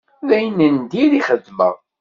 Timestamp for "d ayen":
0.27-0.59